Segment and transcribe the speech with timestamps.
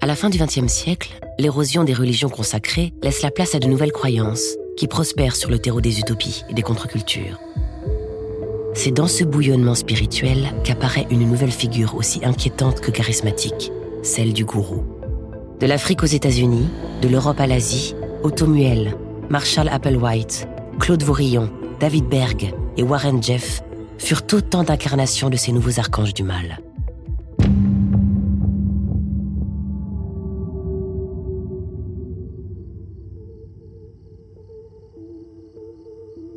[0.00, 3.66] À la fin du XXe siècle, l'érosion des religions consacrées laisse la place à de
[3.66, 7.38] nouvelles croyances qui prospèrent sur le terreau des utopies et des contre-cultures.
[8.74, 13.70] C'est dans ce bouillonnement spirituel qu'apparaît une nouvelle figure aussi inquiétante que charismatique,
[14.02, 14.84] celle du gourou.
[15.60, 16.68] De l'Afrique aux États-Unis,
[17.02, 17.94] de l'Europe à l'Asie,
[18.24, 18.96] Otto Muel,
[19.30, 20.46] Marshall Applewhite,
[20.78, 23.62] Claude Vaurillon, David Berg et Warren Jeff
[23.98, 26.60] furent autant d'incarnations de ces nouveaux archanges du mal.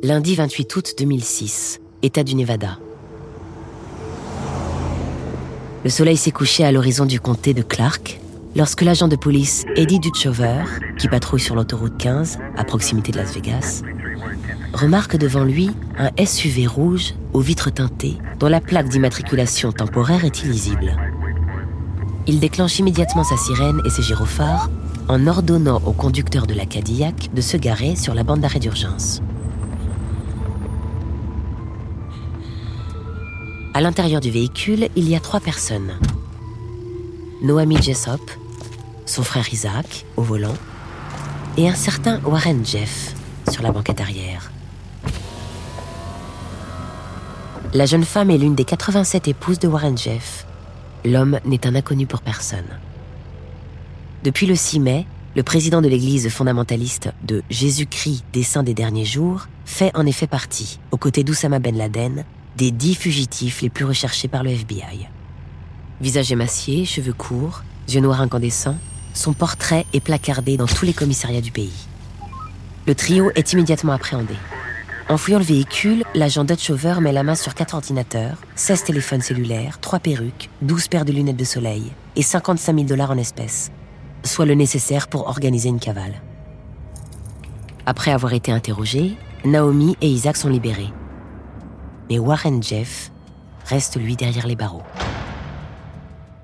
[0.02, 2.78] Lundi 28 août 2006, État du Nevada.
[5.84, 8.18] Le soleil s'est couché à l'horizon du comté de Clark
[8.58, 10.64] lorsque l'agent de police Eddie Duchover,
[10.98, 13.82] qui patrouille sur l'autoroute 15 à proximité de Las Vegas,
[14.74, 20.42] remarque devant lui un SUV rouge aux vitres teintées dont la plaque d'immatriculation temporaire est
[20.42, 20.96] illisible.
[22.26, 24.68] Il déclenche immédiatement sa sirène et ses gyrophares
[25.06, 29.22] en ordonnant au conducteur de la Cadillac de se garer sur la bande d'arrêt d'urgence.
[33.72, 35.92] À l'intérieur du véhicule, il y a trois personnes.
[37.40, 38.20] Noami Jessop,
[39.08, 40.54] son frère Isaac au volant,
[41.56, 43.14] et un certain Warren Jeff
[43.50, 44.52] sur la banquette arrière.
[47.74, 50.46] La jeune femme est l'une des 87 épouses de Warren Jeff.
[51.04, 52.68] L'homme n'est un inconnu pour personne.
[54.24, 55.06] Depuis le 6 mai,
[55.36, 60.26] le président de l'église fondamentaliste de Jésus-Christ des Saints des Derniers Jours fait en effet
[60.26, 62.24] partie, aux côtés d'Oussama Ben Laden,
[62.56, 65.08] des dix fugitifs les plus recherchés par le FBI.
[66.00, 68.78] Visage émacié, cheveux courts, yeux noirs incandescents,
[69.18, 71.72] son portrait est placardé dans tous les commissariats du pays.
[72.86, 74.34] Le trio est immédiatement appréhendé.
[75.08, 79.80] En fouillant le véhicule, l'agent Dutchover met la main sur quatre ordinateurs, 16 téléphones cellulaires,
[79.80, 83.70] 3 perruques, 12 paires de lunettes de soleil et 55 000 dollars en espèces,
[84.22, 86.22] soit le nécessaire pour organiser une cavale.
[87.86, 90.92] Après avoir été interrogés, Naomi et Isaac sont libérés
[92.08, 93.10] mais Warren Jeff
[93.66, 94.82] reste lui derrière les barreaux.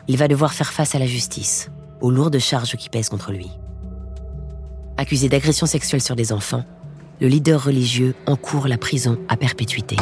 [0.09, 1.71] Il va devoir faire face à la justice,
[2.05, 3.51] aux lourdes charges qui pèsent contre lui.
[4.99, 6.63] Accusé d'agression sexuelle sur des enfants,
[7.19, 9.97] le leader religieux encourt la prison à perpétuité.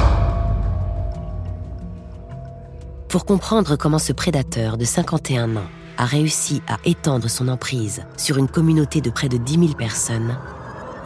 [3.09, 8.37] Pour comprendre comment ce prédateur de 51 ans a réussi à étendre son emprise sur
[8.37, 10.37] une communauté de près de 10 000 personnes,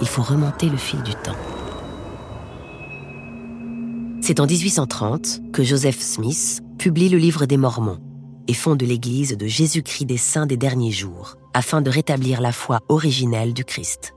[0.00, 1.36] il faut remonter le fil du temps.
[4.22, 7.98] C'est en 1830 que Joseph Smith publie le livre des Mormons
[8.48, 12.80] et fonde l'Église de Jésus-Christ des Saints des derniers jours, afin de rétablir la foi
[12.88, 14.14] originelle du Christ.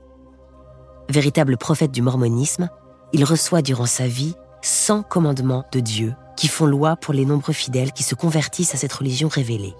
[1.08, 2.68] Véritable prophète du mormonisme,
[3.12, 7.52] il reçoit durant sa vie 100 commandements de Dieu qui font loi pour les nombreux
[7.52, 9.74] fidèles qui se convertissent à cette religion révélée.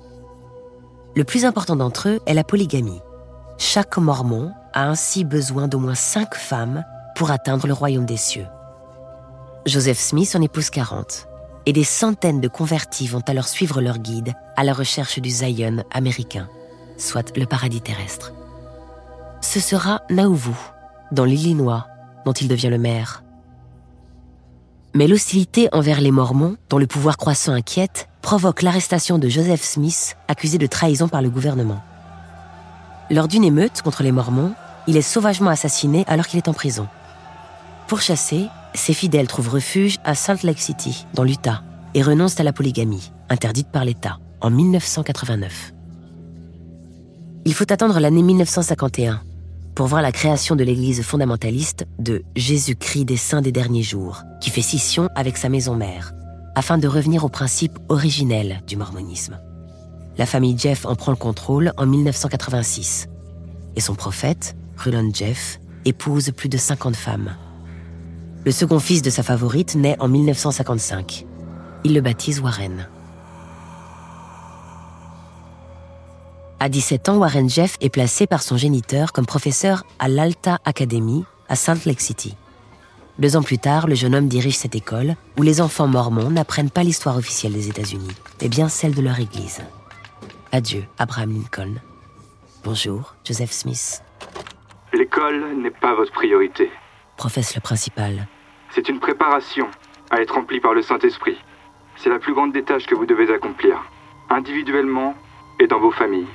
[1.16, 3.00] Le plus important d'entre eux est la polygamie.
[3.58, 6.84] Chaque mormon a ainsi besoin d'au moins cinq femmes
[7.14, 8.46] pour atteindre le royaume des cieux.
[9.66, 11.26] Joseph Smith en épouse 40,
[11.66, 15.84] et des centaines de convertis vont alors suivre leur guide à la recherche du Zion
[15.92, 16.48] américain,
[16.96, 18.32] soit le paradis terrestre.
[19.40, 20.54] Ce sera Nauvoo,
[21.12, 21.86] dans l'Illinois,
[22.24, 23.22] dont il devient le maire.
[24.94, 30.16] Mais l'hostilité envers les Mormons, dont le pouvoir croissant inquiète, provoque l'arrestation de Joseph Smith,
[30.28, 31.80] accusé de trahison par le gouvernement.
[33.10, 34.52] Lors d'une émeute contre les Mormons,
[34.86, 36.88] il est sauvagement assassiné alors qu'il est en prison.
[37.86, 41.62] Pourchassé, ses fidèles trouvent refuge à Salt Lake City, dans l'Utah,
[41.94, 45.72] et renoncent à la polygamie, interdite par l'État, en 1989.
[47.44, 49.22] Il faut attendre l'année 1951
[49.74, 54.50] pour voir la création de l'église fondamentaliste de Jésus-Christ des Saints des Derniers Jours, qui
[54.50, 56.12] fait scission avec sa maison mère,
[56.54, 59.38] afin de revenir au principe originel du mormonisme.
[60.18, 63.08] La famille Jeff en prend le contrôle en 1986,
[63.76, 67.34] et son prophète, Rulon Jeff, épouse plus de 50 femmes.
[68.42, 71.26] Le second fils de sa favorite naît en 1955.
[71.84, 72.88] Il le baptise Warren.
[76.58, 81.26] À 17 ans, Warren Jeff est placé par son géniteur comme professeur à l'Alta Academy
[81.50, 82.34] à Salt Lake City.
[83.18, 86.70] Deux ans plus tard, le jeune homme dirige cette école où les enfants mormons n'apprennent
[86.70, 89.60] pas l'histoire officielle des États-Unis, mais bien celle de leur église.
[90.50, 91.74] Adieu, Abraham Lincoln.
[92.64, 94.02] Bonjour, Joseph Smith.
[94.94, 96.70] L'école n'est pas votre priorité
[97.20, 98.26] professe le principal.
[98.74, 99.66] C'est une préparation
[100.10, 101.36] à être remplie par le Saint-Esprit.
[101.96, 103.76] C'est la plus grande des tâches que vous devez accomplir,
[104.30, 105.14] individuellement
[105.60, 106.32] et dans vos familles.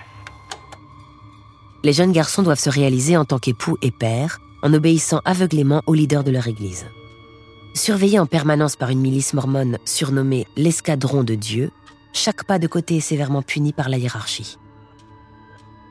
[1.84, 5.96] Les jeunes garçons doivent se réaliser en tant qu'époux et pères, en obéissant aveuglément aux
[5.96, 6.86] leaders de leur Église.
[7.74, 11.72] Surveillés en permanence par une milice mormone surnommée l'Escadron de Dieu,
[12.14, 14.60] chaque pas de côté est sévèrement puni par la hiérarchie.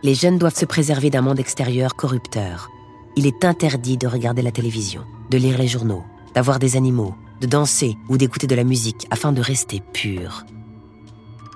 [0.04, 2.70] Les jeunes doivent se préserver d'un monde extérieur corrupteur.
[3.16, 7.46] Il est interdit de regarder la télévision, de lire les journaux, d'avoir des animaux, de
[7.46, 10.44] danser ou d'écouter de la musique afin de rester pur.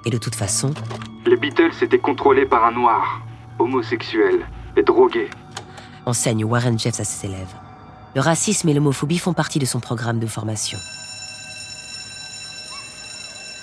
[0.06, 0.70] Et de toute façon,
[1.26, 3.22] Les Beatles étaient contrôlés par un noir,
[3.58, 4.46] homosexuel
[4.76, 5.28] et drogué.
[6.06, 7.54] enseigne Warren Jeffs à ses élèves.
[8.14, 10.78] Le racisme et l'homophobie font partie de son programme de formation.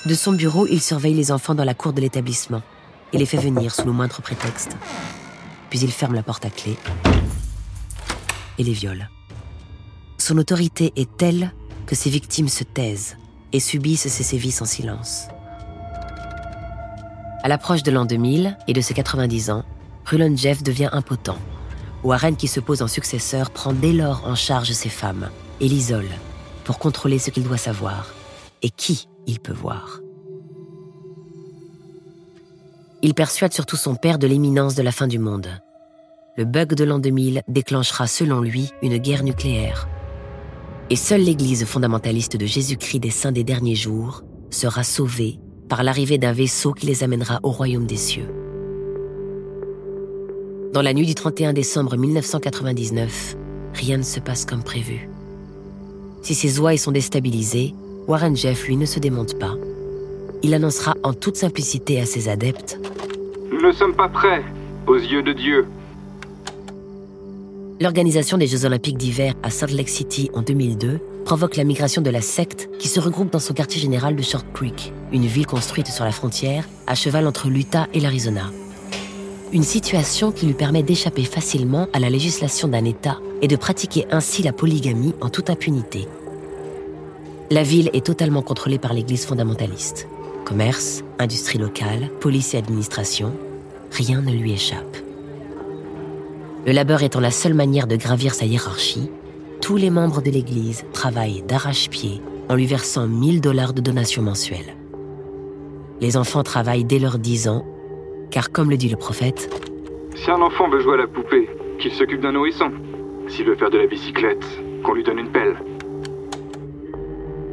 [0.05, 2.61] De son bureau, il surveille les enfants dans la cour de l'établissement
[3.13, 4.75] et les fait venir sous le moindre prétexte.
[5.69, 6.77] Puis il ferme la porte à clé
[8.57, 9.09] et les viole.
[10.17, 11.51] Son autorité est telle
[11.85, 13.17] que ses victimes se taisent
[13.53, 15.27] et subissent ses sévices en silence.
[17.43, 19.63] À l'approche de l'an 2000 et de ses 90 ans,
[20.05, 21.37] Rulon Jeff devient impotent.
[22.03, 25.29] Warren, qui se pose en successeur, prend dès lors en charge ses femmes
[25.59, 26.09] et l'isole
[26.63, 28.13] pour contrôler ce qu'il doit savoir
[28.61, 29.99] et qui il peut voir.
[33.01, 35.47] Il persuade surtout son père de l'imminence de la fin du monde.
[36.37, 39.87] Le bug de l'an 2000 déclenchera selon lui une guerre nucléaire.
[40.89, 45.39] Et seule l'Église fondamentaliste de Jésus-Christ des saints des derniers jours sera sauvée
[45.69, 48.27] par l'arrivée d'un vaisseau qui les amènera au royaume des cieux.
[50.73, 53.37] Dans la nuit du 31 décembre 1999,
[53.73, 55.09] rien ne se passe comme prévu.
[56.21, 57.73] Si ses ouailles sont déstabilisées,
[58.09, 59.55] Warren Jeff, lui, ne se démonte pas.
[60.43, 62.77] Il annoncera en toute simplicité à ses adeptes
[63.53, 64.43] Nous ne sommes pas prêts,
[64.85, 65.65] aux yeux de Dieu.
[67.81, 72.09] L'organisation des Jeux Olympiques d'hiver à Salt Lake City en 2002 provoque la migration de
[72.09, 75.87] la secte qui se regroupe dans son quartier général de Short Creek, une ville construite
[75.87, 78.49] sur la frontière, à cheval entre l'Utah et l'Arizona.
[79.51, 84.05] Une situation qui lui permet d'échapper facilement à la législation d'un État et de pratiquer
[84.09, 86.07] ainsi la polygamie en toute impunité.
[87.51, 90.07] La ville est totalement contrôlée par l'Église fondamentaliste.
[90.45, 93.33] Commerce, industrie locale, police et administration,
[93.91, 95.04] rien ne lui échappe.
[96.65, 99.11] Le labeur étant la seule manière de gravir sa hiérarchie,
[99.61, 104.75] tous les membres de l'Église travaillent d'arrache-pied en lui versant 1000 dollars de donations mensuelles.
[106.01, 107.65] Les enfants travaillent dès leurs 10 ans,
[108.31, 109.47] car comme le dit le prophète,
[110.15, 111.47] Si un enfant veut jouer à la poupée,
[111.79, 112.71] qu'il s'occupe d'un nourrisson.
[113.27, 114.45] S'il veut faire de la bicyclette,
[114.83, 115.55] qu'on lui donne une pelle.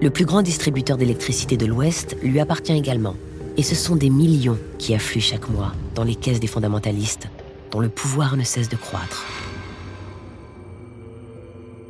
[0.00, 3.14] le plus grand distributeur d'électricité de l'Ouest lui appartient également.
[3.56, 7.28] Et ce sont des millions qui affluent chaque mois dans les caisses des fondamentalistes,
[7.72, 9.24] dont le pouvoir ne cesse de croître.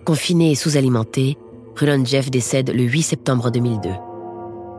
[0.05, 1.37] Confiné et sous-alimenté,
[1.77, 3.91] Rulon Jeff décède le 8 septembre 2002.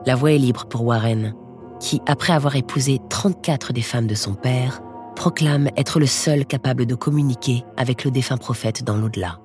[0.05, 1.33] La voie est libre pour Warren,
[1.79, 4.81] qui, après avoir épousé 34 des femmes de son père,
[5.15, 9.39] proclame être le seul capable de communiquer avec le défunt prophète dans l'au-delà.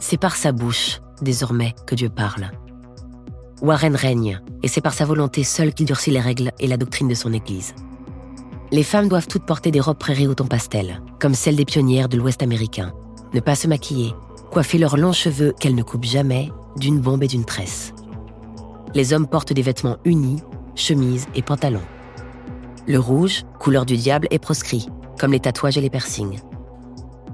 [0.00, 2.50] C'est par sa bouche, désormais, que Dieu parle.
[3.62, 7.08] Warren règne, et c'est par sa volonté seule qu'il durcit les règles et la doctrine
[7.08, 7.74] de son Église.
[8.72, 12.08] Les femmes doivent toutes porter des robes prairies au ton pastel, comme celles des pionnières
[12.08, 12.92] de l'Ouest américain,
[13.34, 14.14] ne pas se maquiller,
[14.52, 17.92] coiffer leurs longs cheveux qu'elles ne coupent jamais, d'une bombe et d'une tresse.
[18.94, 20.40] Les hommes portent des vêtements unis,
[20.76, 21.82] chemises et pantalons.
[22.86, 24.88] Le rouge, couleur du diable, est proscrit,
[25.18, 26.40] comme les tatouages et les piercings.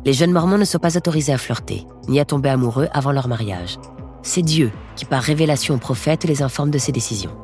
[0.06, 3.28] Les jeunes mormons ne sont pas autorisés à flirter, ni à tomber amoureux avant leur
[3.28, 3.78] mariage.
[4.22, 7.36] C'est Dieu qui, par révélation au prophète, les informe de ses décisions.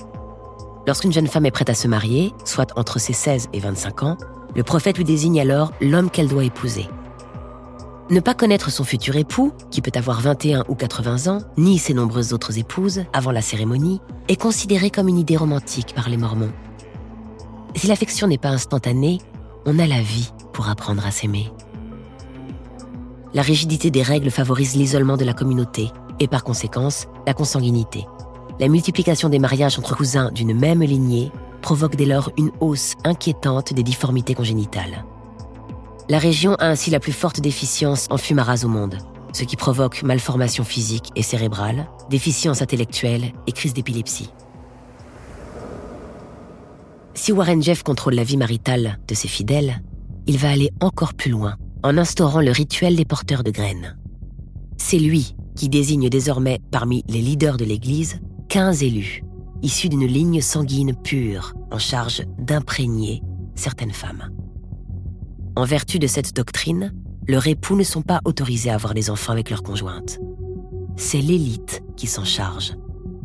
[0.87, 4.17] Lorsqu'une jeune femme est prête à se marier, soit entre ses 16 et 25 ans,
[4.57, 6.89] le prophète lui désigne alors l'homme qu'elle doit épouser.
[8.11, 11.95] Ne pas connaître son futur époux, qui peut avoir 21 ou 80 ans, ni ses
[11.95, 16.53] nombreuses autres épouses avant la cérémonie, est considéré comme une idée romantique par les Mormons.
[17.77, 19.21] Si l'affection n'est pas instantanée,
[19.65, 21.51] on a la vie pour apprendre à s'aimer.
[23.35, 28.05] La rigidité des règles favorise l'isolement de la communauté et par conséquence la consanguinité.
[28.63, 33.73] La multiplication des mariages entre cousins d'une même lignée provoque dès lors une hausse inquiétante
[33.73, 35.05] des difformités congénitales.
[36.09, 38.99] La région a ainsi la plus forte déficience en fumaras au monde,
[39.33, 44.31] ce qui provoque malformations physiques et cérébrales, déficience intellectuelle et crise d'épilepsie.
[47.15, 49.83] Si Warren Jeff contrôle la vie maritale de ses fidèles,
[50.29, 53.99] il va aller encore plus loin en instaurant le rituel des porteurs de graines.
[54.77, 58.21] C'est lui qui désigne désormais parmi les leaders de l'Église
[58.53, 59.25] 15 élus,
[59.63, 63.23] issus d'une ligne sanguine pure en charge d'imprégner
[63.55, 64.29] certaines femmes.
[65.57, 66.93] En vertu de cette doctrine,
[67.27, 70.19] leurs époux ne sont pas autorisés à avoir des enfants avec leur conjointe.
[70.97, 72.77] C'est l'élite qui s'en charge,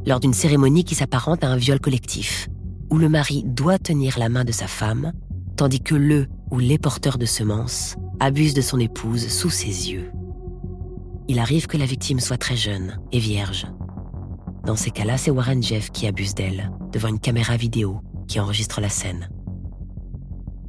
[0.05, 2.47] lors d'une cérémonie qui s'apparente à un viol collectif,
[2.89, 5.11] où le mari doit tenir la main de sa femme,
[5.57, 10.09] tandis que le ou les porteurs de semences abuse de son épouse sous ses yeux.
[11.27, 13.67] Il arrive que la victime soit très jeune et vierge.
[14.67, 18.81] Dans ces cas-là, c'est Warren Jeff qui abuse d'elle, devant une caméra vidéo qui enregistre
[18.81, 19.29] la scène.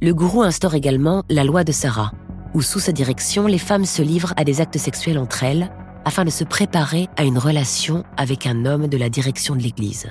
[0.01, 2.13] Le gourou instaure également la loi de Sarah,
[2.53, 5.69] où sous sa direction, les femmes se livrent à des actes sexuels entre elles
[6.05, 10.07] afin de se préparer à une relation avec un homme de la direction de l'Église.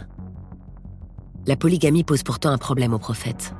[1.47, 3.55] La polygamie pose pourtant un problème au prophète.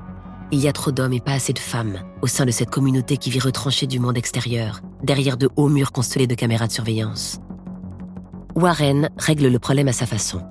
[0.53, 3.17] Il y a trop d'hommes et pas assez de femmes au sein de cette communauté
[3.17, 7.41] qui vit retranchée du monde extérieur, derrière de hauts murs constellés de caméras de surveillance.
[8.59, 10.43] Warren règle le problème à sa façon.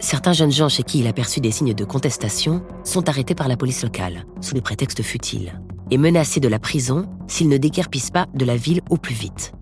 [0.00, 3.48] Certains jeunes gens chez qui il a perçu des signes de contestation sont arrêtés par
[3.48, 8.10] la police locale, sous des prétextes futiles, et menacés de la prison s'ils ne déguerpissent
[8.10, 9.52] pas de la ville au plus vite.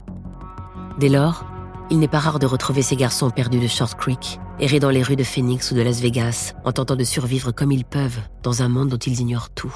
[1.01, 1.45] Dès lors,
[1.91, 5.03] il n'est pas rare de retrouver ces garçons perdus de Short Creek, errer dans les
[5.03, 8.63] rues de Phoenix ou de Las Vegas, en tentant de survivre comme ils peuvent dans
[8.63, 9.75] un monde dont ils ignorent tout.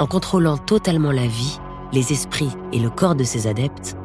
[0.00, 1.58] En contrôlant totalement la vie,
[1.92, 3.96] les esprits et le corps de ses adeptes,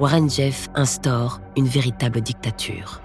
[0.00, 3.00] Warren Jeff instaure une véritable dictature.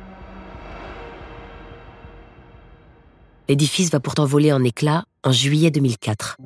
[3.48, 6.38] L'édifice va pourtant voler en éclats en juillet 2004,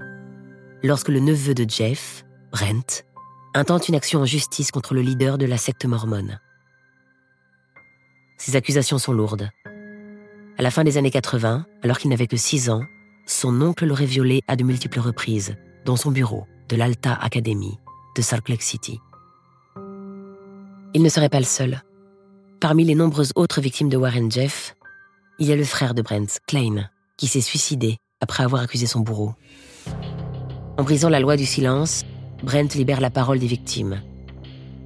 [0.84, 3.06] lorsque le neveu de Jeff, Brent,
[3.54, 6.42] intente une action en justice contre le leader de la secte mormone.
[8.38, 9.50] Ces accusations sont lourdes.
[10.58, 12.84] À la fin des années 80, alors qu'il n'avait que 6 ans,
[13.26, 17.80] son oncle l'aurait violé à de multiples reprises, dans son bureau de l'Alta Academy
[18.18, 19.00] de Salt Lake City.
[20.96, 21.82] Il ne serait pas le seul.
[22.60, 24.76] Parmi les nombreuses autres victimes de Warren Jeff,
[25.40, 29.00] il y a le frère de Brent, Klein, qui s'est suicidé après avoir accusé son
[29.00, 29.34] bourreau.
[30.78, 32.04] En brisant la loi du silence,
[32.44, 34.02] Brent libère la parole des victimes.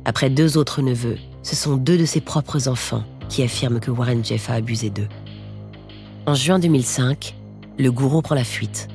[0.06, 4.24] Après deux autres neveux, ce sont deux de ses propres enfants qui affirment que Warren
[4.24, 5.10] Jeff a abusé d'eux.
[6.26, 7.36] En juin 2005,
[7.78, 8.88] le gourou prend la fuite.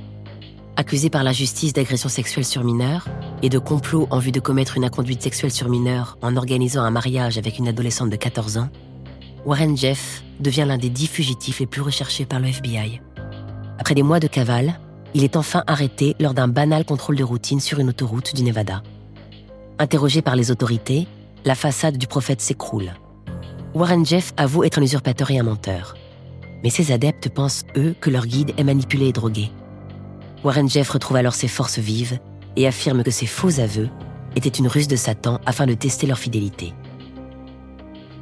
[0.77, 3.07] Accusé par la justice d'agression sexuelle sur mineur
[3.43, 6.91] et de complot en vue de commettre une inconduite sexuelle sur mineur en organisant un
[6.91, 8.69] mariage avec une adolescente de 14 ans,
[9.45, 13.03] Warren Jeff devient l'un des dix fugitifs les plus recherchés par le FBI.
[13.79, 14.79] Après des mois de cavale,
[15.15, 18.83] il est enfin arrêté lors d'un banal contrôle de routine sur une autoroute du Nevada.
[19.79, 21.09] Interrogé par les autorités,
[21.45, 22.93] la façade du prophète s'écroule.
[23.75, 25.97] Warren Jeff avoue être un usurpateur et un menteur.
[26.63, 29.51] Mais ses adeptes pensent, eux, que leur guide est manipulé et drogué.
[30.45, 32.21] Warren Jeff retrouve alors ses forces vives
[32.57, 33.89] et affirme que ces faux aveux
[34.37, 36.73] étaient une ruse de Satan afin de tester leur fidélité.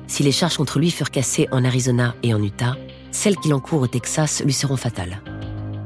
[0.07, 2.77] Si les charges contre lui furent cassées en Arizona et en Utah,
[3.13, 5.23] celles qu'il encourt au Texas lui seront fatales.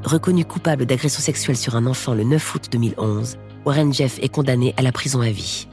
[0.05, 4.75] Reconnu coupable d'agression sexuelle sur un enfant le 9 août 2011, Warren Jeff est condamné
[4.77, 5.67] à la prison à vie.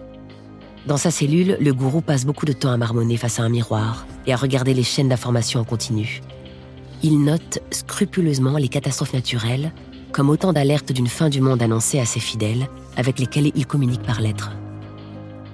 [0.88, 4.06] Dans sa cellule, le gourou passe beaucoup de temps à marmonner face à un miroir
[4.26, 6.22] et à regarder les chaînes d'information en continu.
[7.04, 9.72] Il note scrupuleusement les catastrophes naturelles
[10.12, 14.04] comme autant d'alertes d'une fin du monde annoncée à ses fidèles, avec lesquels il communique
[14.04, 14.52] par lettres.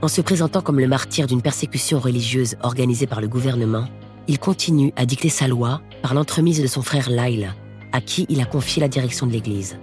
[0.01, 3.87] En se présentant comme le martyr d'une persécution religieuse organisée par le gouvernement,
[4.27, 7.53] il continue à dicter sa loi par l'entremise de son frère Lyle,
[7.93, 9.77] à qui il a confié la direction de l'Église.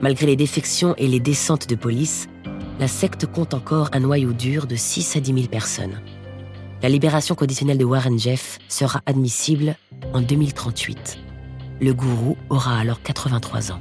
[0.00, 2.28] Malgré les défections et les descentes de police,
[2.80, 6.00] la secte compte encore un noyau dur de 6 à 10 000 personnes.
[6.82, 9.76] La libération conditionnelle de Warren Jeff sera admissible
[10.12, 11.18] en 2038.
[11.82, 13.80] Le gourou aura alors 83 ans.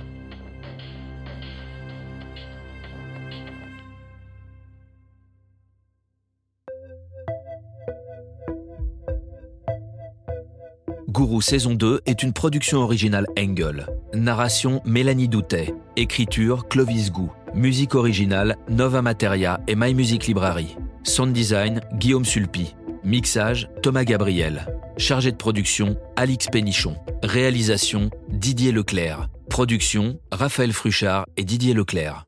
[11.09, 13.85] Gourou saison 2 est une production originale Engel.
[14.15, 15.75] Narration Mélanie Doutet.
[15.95, 17.31] Écriture Clovis Gou.
[17.53, 20.75] Musique originale Nova Materia et My Music Library.
[21.03, 22.73] Sound design Guillaume Sulpi.
[23.03, 24.65] Mixage Thomas Gabriel.
[24.97, 26.95] Chargé de production Alix Pénichon.
[27.23, 29.27] Réalisation Didier Leclerc.
[29.49, 32.25] Production Raphaël Fruchard et Didier Leclerc.